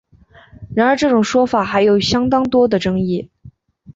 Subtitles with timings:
[0.75, 3.29] 然而这种说法还有相当多的争议。